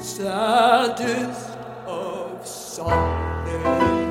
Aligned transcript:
Saddest 0.00 1.58
of 1.86 2.46
Sunday. 2.46 4.07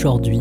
Aujourd'hui 0.00 0.40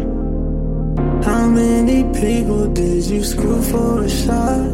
How 1.23 1.47
many 1.47 2.03
people 2.19 2.67
did 2.73 3.05
you 3.05 3.23
screw 3.23 3.61
for 3.61 4.03
a 4.03 4.09
shot? 4.09 4.67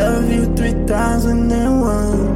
Love 0.00 0.30
you 0.30 0.44
3001. 0.56 2.33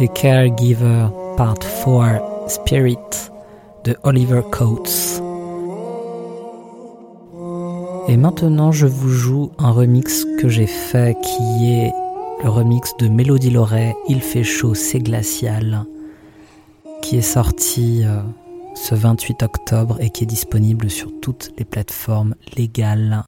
C'était 0.00 0.14
Caregiver 0.14 1.08
Part 1.36 1.58
4 1.58 2.48
Spirit 2.48 2.96
de 3.84 3.94
Oliver 4.02 4.40
Coates. 4.50 5.22
Et 8.08 8.16
maintenant, 8.16 8.72
je 8.72 8.86
vous 8.86 9.10
joue 9.10 9.52
un 9.58 9.72
remix 9.72 10.24
que 10.38 10.48
j'ai 10.48 10.66
fait 10.66 11.18
qui 11.20 11.70
est 11.70 11.92
le 12.42 12.48
remix 12.48 12.96
de 12.98 13.08
Mélodie 13.08 13.50
Loret, 13.50 13.94
Il 14.08 14.22
fait 14.22 14.42
chaud, 14.42 14.72
c'est 14.72 15.00
glacial, 15.00 15.84
qui 17.02 17.18
est 17.18 17.20
sorti 17.20 18.00
euh, 18.02 18.22
ce 18.74 18.94
28 18.94 19.42
octobre 19.42 19.98
et 20.00 20.08
qui 20.08 20.24
est 20.24 20.26
disponible 20.26 20.88
sur 20.88 21.10
toutes 21.20 21.52
les 21.58 21.66
plateformes 21.66 22.36
légales. 22.56 23.22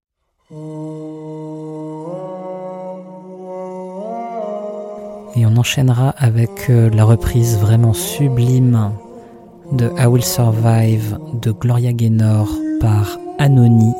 Et 5.34 5.46
on 5.46 5.56
enchaînera 5.56 6.10
avec 6.18 6.68
euh, 6.68 6.90
la 6.90 7.04
reprise 7.04 7.58
vraiment 7.58 7.94
sublime 7.94 8.92
de 9.72 9.90
I 9.98 10.06
Will 10.06 10.24
Survive 10.24 11.18
de 11.40 11.52
Gloria 11.52 11.92
Gaynor 11.92 12.48
par 12.80 13.18
Anony 13.38 13.92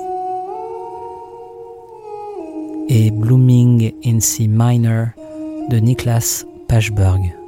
et 2.89 3.11
Blooming 3.11 3.93
in 4.05 4.21
C 4.21 4.47
Minor 4.47 5.07
de 5.71 5.79
Niklas 5.79 6.45
Pashberg. 6.69 7.42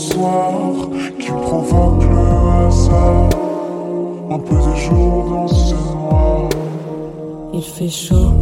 soir 0.00 0.52
qui 1.18 1.30
provoque 1.30 2.02
le 2.02 2.66
hasard. 2.66 3.28
Un 4.30 4.38
peu 4.38 4.54
de 4.54 4.74
jour 4.76 5.24
dans 5.30 5.48
ce 5.48 5.74
noir. 5.74 6.48
Il 7.52 7.62
fait 7.62 7.88
chaud, 7.88 8.32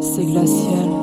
c'est 0.00 0.24
glacial. 0.24 0.99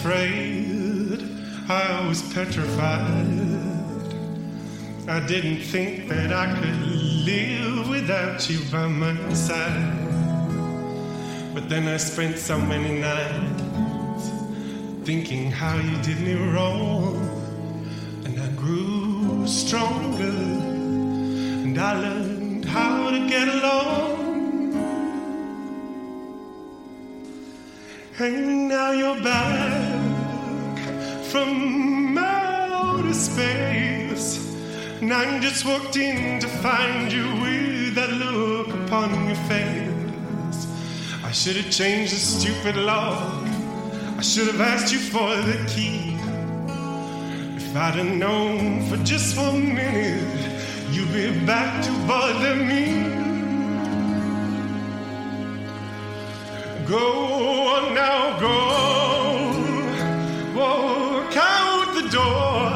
Afraid, 0.00 1.20
I 1.68 2.08
was 2.08 2.22
petrified. 2.32 3.26
I 5.06 5.20
didn't 5.26 5.60
think 5.60 6.08
that 6.08 6.32
I 6.32 6.58
could 6.58 6.80
live 7.26 7.90
without 7.90 8.48
you 8.48 8.60
by 8.72 8.88
my 8.88 9.34
side. 9.34 10.08
But 11.52 11.68
then 11.68 11.86
I 11.86 11.98
spent 11.98 12.38
so 12.38 12.58
many 12.58 12.98
nights 12.98 14.30
thinking 15.04 15.50
how 15.50 15.76
you 15.76 16.00
did 16.00 16.20
me 16.22 16.34
wrong. 16.50 17.16
And 18.24 18.40
I 18.40 18.48
grew 18.52 19.46
stronger 19.46 20.32
and 21.64 21.78
I 21.78 21.92
learned 22.00 22.64
how 22.64 23.10
to 23.10 23.28
get 23.28 23.48
along. 23.48 24.19
And 28.22 28.68
now 28.68 28.90
you're 28.90 29.18
back 29.22 30.78
from 31.30 32.18
outer 32.18 33.14
space. 33.14 34.36
And 35.00 35.10
I 35.10 35.40
just 35.40 35.64
walked 35.64 35.96
in 35.96 36.38
to 36.40 36.46
find 36.46 37.10
you 37.10 37.24
with 37.40 37.94
that 37.94 38.10
look 38.10 38.68
upon 38.84 39.26
your 39.26 39.36
face. 39.48 40.66
I 41.24 41.32
should 41.32 41.56
have 41.56 41.70
changed 41.70 42.12
the 42.12 42.18
stupid 42.18 42.76
lock. 42.76 43.42
I 44.18 44.20
should 44.20 44.48
have 44.48 44.60
asked 44.60 44.92
you 44.92 44.98
for 44.98 45.34
the 45.36 45.56
key. 45.66 46.18
If 47.56 47.74
I'd 47.74 47.94
have 47.94 48.04
known 48.04 48.86
for 48.90 48.98
just 48.98 49.34
one 49.38 49.74
minute, 49.74 50.52
you'd 50.90 51.10
be 51.14 51.46
back 51.46 51.82
to 51.84 51.90
bother 52.06 52.54
me. 52.54 53.19
Go 56.90 56.98
on 56.98 57.94
now, 57.94 58.40
go. 58.40 58.56
Walk 60.58 61.36
out 61.36 61.94
the 61.94 62.08
door. 62.10 62.72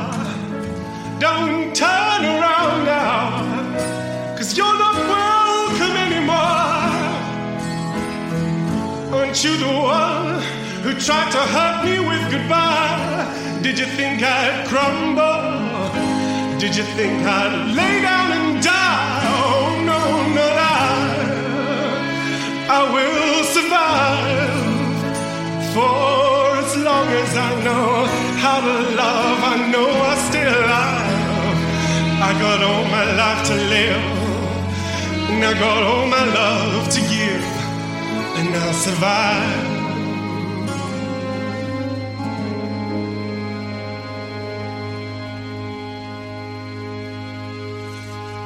Don't 1.18 1.74
turn 1.74 2.24
around 2.24 2.85
now, 2.85 4.37
cause 4.37 4.57
you're 4.57 4.79
not 4.79 4.94
welcome 4.94 5.96
anymore. 6.07 6.37
Aren't 9.18 9.42
you 9.42 9.57
the 9.57 9.66
one 9.66 10.40
who 10.85 10.94
tried 10.94 11.33
to 11.33 11.42
hurt 11.55 11.85
me 11.85 11.98
with 11.98 12.31
goodbye? 12.31 13.59
Did 13.62 13.81
you 13.81 13.87
think 13.87 14.22
I'd 14.22 14.64
crumble? 14.68 16.59
Did 16.61 16.77
you 16.77 16.85
think 16.85 17.27
I'd 17.27 17.74
lay 17.74 18.00
down 18.00 18.23
I 22.78 22.82
will 22.94 23.44
survive 23.56 24.78
for 25.74 26.58
as 26.64 26.72
long 26.88 27.08
as 27.22 27.32
I 27.48 27.50
know 27.66 28.06
how 28.44 28.58
to 28.68 28.76
love. 29.02 29.38
I 29.54 29.56
know 29.72 29.88
I 30.12 30.14
still 30.28 30.60
love. 30.74 31.58
I 32.28 32.30
got 32.44 32.60
all 32.70 32.84
my 32.98 33.06
life 33.22 33.42
to 33.50 33.56
live, 33.76 34.04
and 35.30 35.44
I 35.44 35.54
got 35.66 35.82
all 35.90 36.06
my 36.06 36.24
love 36.40 36.88
to 36.96 37.00
give, 37.14 37.44
and 38.38 38.48
I'll 38.56 38.74
survive. 38.74 39.80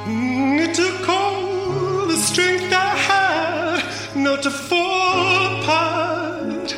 Mm, 0.06 0.60
It 0.64 0.74
took 0.74 1.08
all 1.08 2.06
the 2.06 2.16
strength 2.16 2.72
I 2.72 2.87
to 4.42 4.50
fall 4.50 5.60
apart. 5.60 6.76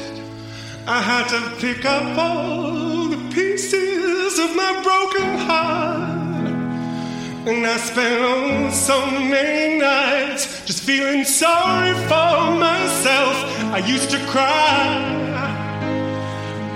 I 0.87 1.01
had 1.03 1.29
to 1.29 1.61
pick 1.61 1.85
up 1.85 2.17
all 2.17 3.09
the 3.09 3.35
pieces 3.35 4.39
of 4.39 4.57
my 4.57 4.73
broken 4.83 5.39
heart. 5.47 6.49
And 7.49 7.67
I 7.67 7.77
spent 7.77 8.21
oh, 8.23 8.71
so 8.71 9.11
many 9.11 9.79
nights 9.79 10.65
just 10.67 10.83
feeling 10.83 11.25
sorry 11.25 11.93
for 12.11 12.57
myself. 12.69 13.37
I 13.73 13.79
used 13.87 14.11
to 14.11 14.19
cry. 14.27 15.19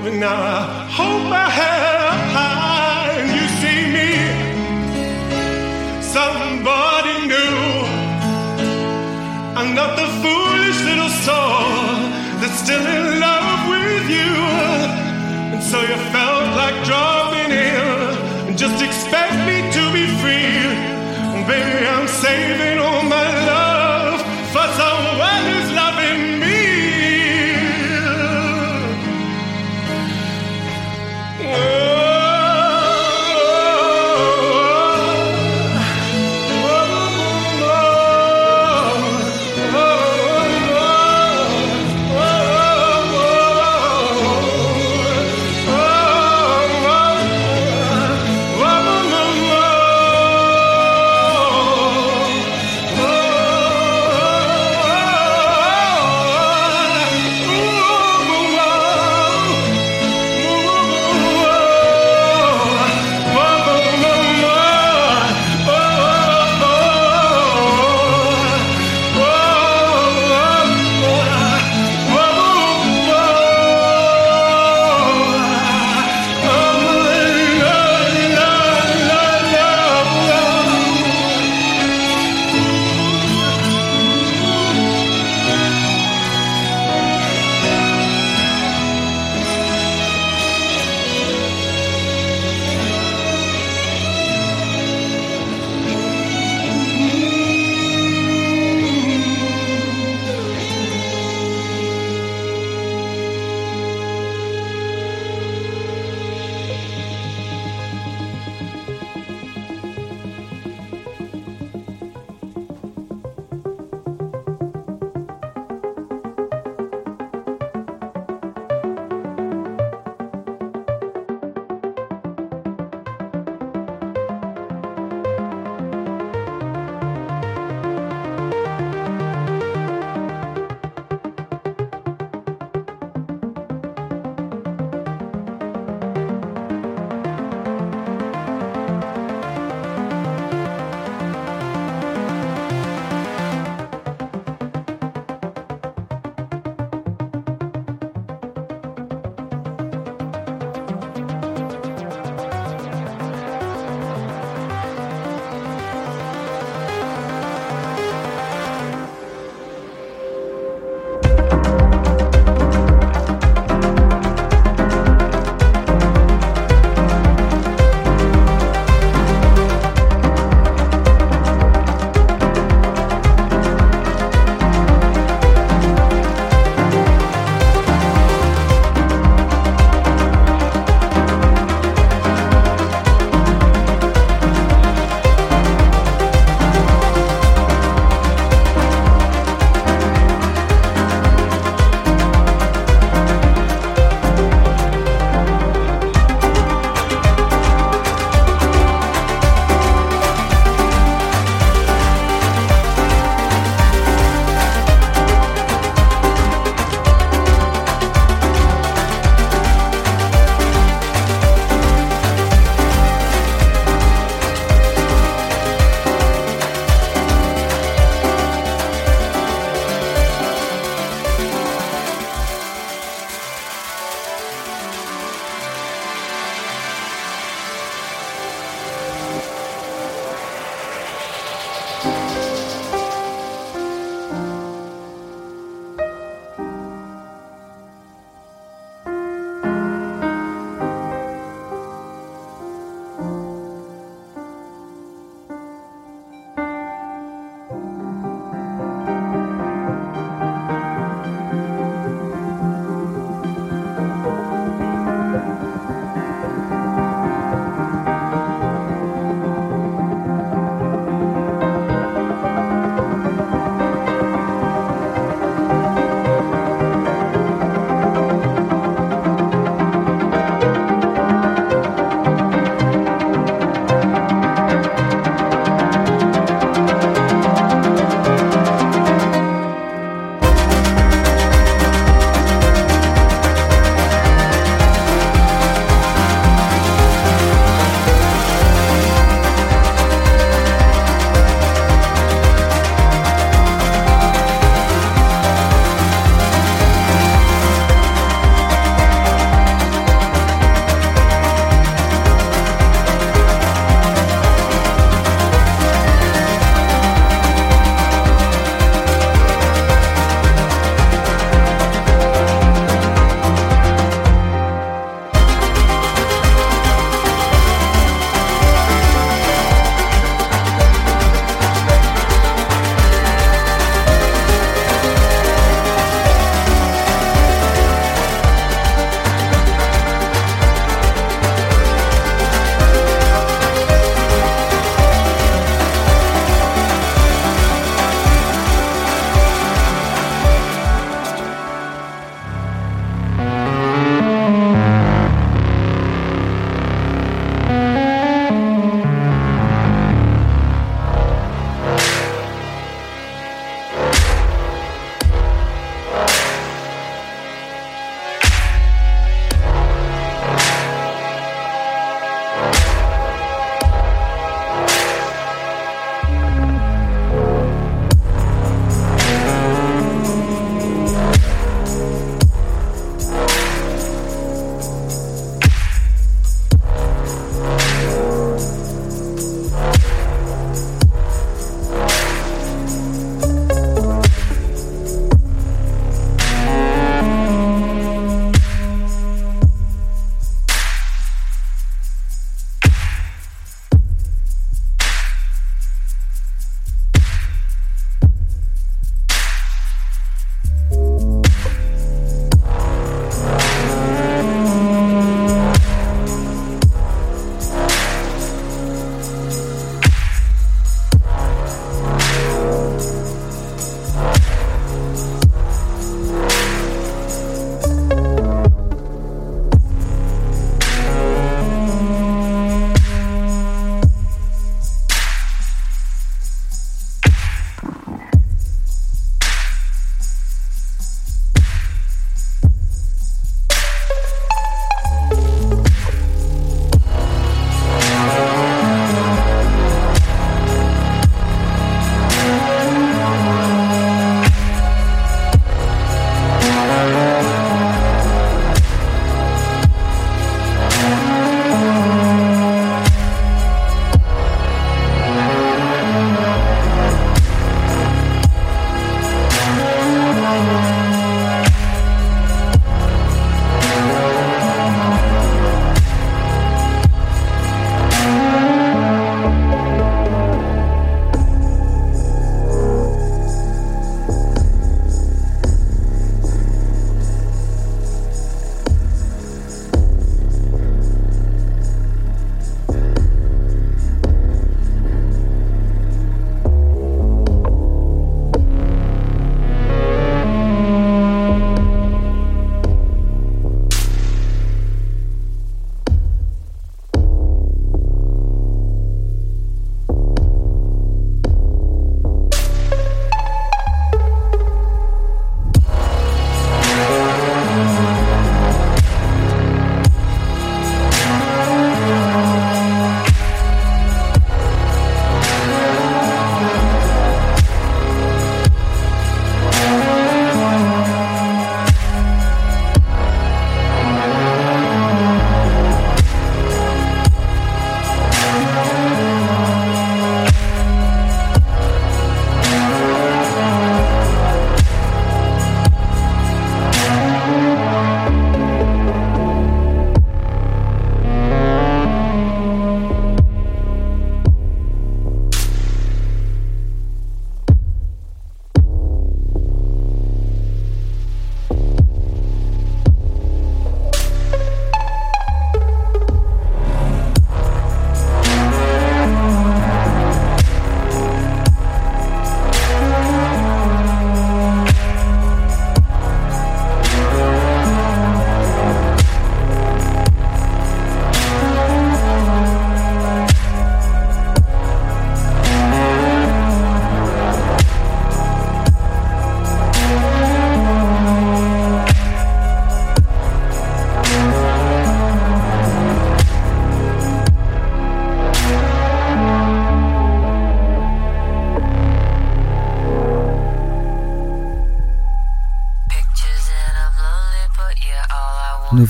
But 0.02 0.14
now 0.14 0.34
I 0.34 0.86
hold 0.90 1.24
my 1.30 1.48
head 1.48 2.12
high 2.36 3.10
and 3.20 3.30
you 3.38 3.46
see 3.60 3.80
me 3.96 4.10
somebody 6.02 7.26
new. 7.26 7.73
I'm 9.64 9.74
not 9.74 9.96
the 9.96 10.06
foolish 10.20 10.78
little 10.84 11.08
soul 11.24 11.96
that's 12.38 12.58
still 12.64 12.84
in 12.84 13.18
love 13.18 13.60
with 13.72 14.06
you. 14.10 14.32
And 15.54 15.62
so 15.62 15.80
you 15.80 15.96
felt 16.12 16.46
like 16.60 16.76
dropping 16.84 17.50
in 17.50 18.46
and 18.46 18.58
just 18.58 18.84
expect 18.84 19.32
me 19.48 19.64
to 19.76 19.82
be 19.96 20.04
free. 20.20 20.68
Baby, 21.48 21.86
I'm 21.94 22.08
saving 22.08 22.78
all 22.78 23.04
my 23.04 23.28
love 23.52 24.20
for 24.52 24.66
someone 24.76 24.93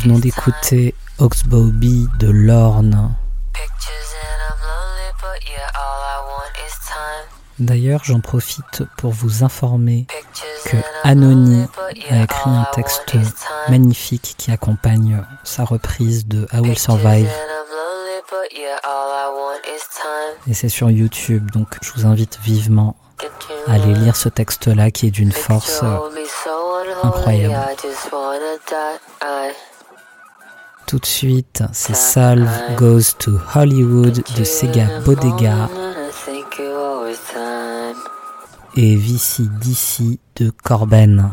venons 0.04 0.18
d'écouter 0.18 0.94
Oxbow 1.18 1.70
de 2.18 2.28
Lorne. 2.28 3.16
D'ailleurs, 7.58 8.04
j'en 8.04 8.20
profite 8.20 8.82
pour 8.98 9.12
vous 9.12 9.44
informer 9.44 10.06
que 10.66 10.76
Anony 11.04 11.66
a 12.10 12.22
écrit 12.22 12.50
un 12.50 12.66
texte 12.74 13.16
magnifique 13.70 14.34
qui 14.36 14.50
accompagne 14.50 15.24
sa 15.42 15.64
reprise 15.64 16.26
de 16.26 16.46
I 16.52 16.60
Will 16.60 16.78
Survive. 16.78 17.30
Et 20.46 20.54
c'est 20.54 20.68
sur 20.68 20.90
YouTube, 20.90 21.50
donc 21.52 21.78
je 21.80 21.92
vous 21.94 22.06
invite 22.06 22.38
vivement 22.42 22.96
à 23.66 23.74
aller 23.74 23.94
lire 23.94 24.16
ce 24.16 24.28
texte-là 24.28 24.90
qui 24.90 25.06
est 25.06 25.10
d'une 25.10 25.32
force 25.32 25.82
incroyable. 27.02 27.56
Tout 30.86 30.98
de 30.98 31.06
suite, 31.06 31.62
c'est 31.72 31.96
Salve 31.96 32.48
Goes 32.76 33.14
to 33.18 33.32
Hollywood 33.54 34.22
de 34.36 34.44
Sega 34.44 35.00
Bodega 35.04 35.68
et 38.76 38.94
Vici 38.94 39.48
d'ici 39.60 40.20
de 40.36 40.50
Corben. 40.62 41.32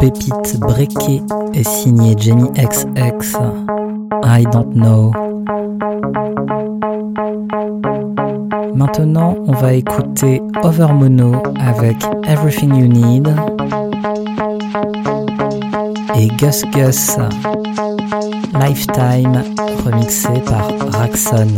Pépite 0.00 0.58
breakée 0.60 1.22
est 1.52 1.68
signée 1.68 2.14
Jenny 2.18 2.50
XX. 2.52 3.36
I 4.24 4.44
don't 4.50 4.74
know. 4.74 5.12
Maintenant, 8.74 9.36
on 9.46 9.52
va 9.52 9.74
écouter 9.74 10.42
Overmono 10.62 11.34
avec 11.60 11.96
Everything 12.24 12.74
You 12.74 12.88
Need 12.88 13.28
et 16.16 16.28
Gus 16.38 16.64
Gus 16.72 17.16
Lifetime 18.54 19.42
remixé 19.84 20.28
par 20.46 20.68
Raxon. 20.90 21.48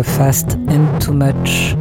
Fast 0.00 0.56
and 0.70 0.98
Too 1.00 1.12
Much. 1.12 1.76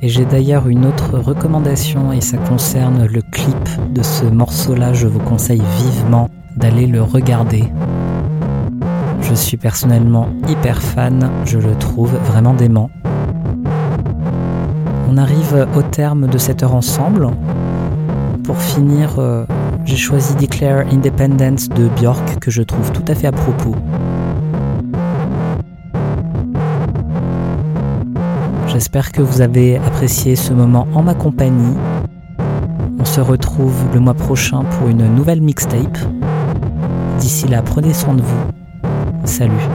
Et 0.00 0.08
j'ai 0.08 0.24
d'ailleurs 0.24 0.68
une 0.68 0.86
autre 0.86 1.18
recommandation 1.18 2.12
et 2.12 2.20
ça 2.20 2.36
concerne 2.36 3.06
le 3.06 3.20
clip 3.20 3.92
de 3.92 4.02
ce 4.02 4.24
morceau-là. 4.24 4.92
Je 4.92 5.08
vous 5.08 5.18
conseille 5.18 5.62
vivement 5.78 6.30
d'aller 6.56 6.86
le 6.86 7.02
regarder. 7.02 7.64
Je 9.22 9.34
suis 9.34 9.56
personnellement 9.56 10.28
hyper 10.48 10.80
fan, 10.80 11.28
je 11.44 11.58
le 11.58 11.74
trouve 11.74 12.14
vraiment 12.14 12.54
dément. 12.54 12.90
On 15.10 15.16
arrive 15.16 15.66
au 15.74 15.82
terme 15.82 16.28
de 16.28 16.38
cette 16.38 16.62
heure 16.62 16.76
ensemble. 16.76 17.28
Pour 18.44 18.56
finir, 18.58 19.16
euh, 19.18 19.44
j'ai 19.84 19.96
choisi 19.96 20.34
Declare 20.36 20.86
Independence 20.92 21.68
de 21.70 21.88
Björk 21.88 22.38
que 22.38 22.52
je 22.52 22.62
trouve 22.62 22.92
tout 22.92 23.04
à 23.08 23.14
fait 23.16 23.26
à 23.26 23.32
propos. 23.32 23.74
J'espère 28.78 29.10
que 29.10 29.22
vous 29.22 29.40
avez 29.40 29.76
apprécié 29.76 30.36
ce 30.36 30.52
moment 30.52 30.86
en 30.94 31.02
ma 31.02 31.12
compagnie. 31.12 31.76
On 33.00 33.04
se 33.04 33.20
retrouve 33.20 33.74
le 33.92 33.98
mois 33.98 34.14
prochain 34.14 34.62
pour 34.62 34.86
une 34.86 35.16
nouvelle 35.16 35.40
mixtape. 35.40 35.98
D'ici 37.18 37.48
là, 37.48 37.60
prenez 37.60 37.92
soin 37.92 38.14
de 38.14 38.22
vous. 38.22 38.46
Salut. 39.24 39.66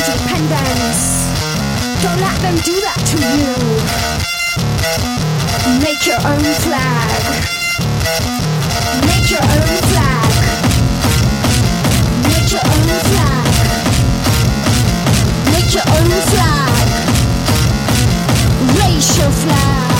independence. 0.00 1.28
Don't 2.02 2.20
let 2.20 2.40
them 2.40 2.56
do 2.64 2.72
that 2.80 3.00
to 3.12 3.18
you. 3.36 3.52
Make 5.84 6.06
your 6.06 6.20
own 6.24 6.40
flag. 6.64 7.20
Make 9.04 9.28
your 9.30 9.44
own 9.44 9.76
flag. 9.92 10.32
Make 12.32 12.48
your 12.50 12.64
own 12.64 12.88
flag. 13.10 13.44
Make 15.52 15.70
your 15.76 15.84
own 15.96 16.12
flag. 16.32 16.88
Raise 18.80 19.10
your 19.18 19.32
flag. 19.42 19.90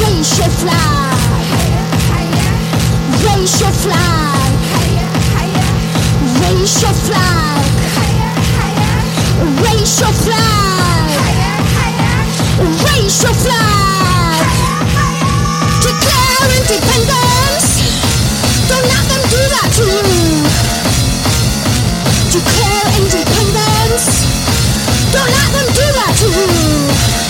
Raise 0.00 0.38
your 0.38 0.52
flag. 0.62 1.20
Raise 3.26 3.60
your 3.60 3.74
flag. 3.84 4.52
Raise 6.40 6.82
your 6.82 6.94
flag. 6.94 7.89
Racial 9.40 10.12
flag. 10.12 11.08
Higher, 11.16 11.64
higher. 11.72 12.28
Flag. 13.40 14.44
Higher, 14.44 15.24
Declare 15.80 16.48
independence. 16.60 17.68
Don't 18.68 18.84
let 18.84 19.04
them 19.08 19.22
do 19.32 19.40
that 19.56 19.68
to 19.80 19.86
you. 20.12 20.44
Declare 22.36 22.86
independence. 23.00 24.28
Don't 25.10 25.32
let 25.32 25.50
them 25.56 25.68
do 25.72 25.86
that 25.88 26.12
to 26.20 26.28
you. 26.28 27.29